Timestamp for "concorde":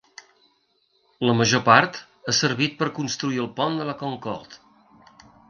4.03-4.61